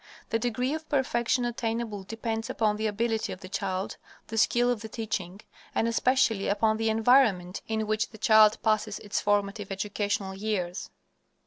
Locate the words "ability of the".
2.87-3.47